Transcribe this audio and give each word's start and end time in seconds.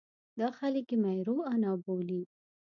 دا 0.39 0.47
خلک 0.57 0.87
یې 0.91 0.97
مېروانا 1.03 1.71
بولي. 1.83 2.21